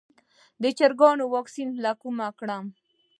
د 0.61 0.63
چرګانو 0.77 1.23
واکسین 1.33 1.69
له 1.83 1.91
کومه 2.01 2.27
کړم؟ 2.39 2.65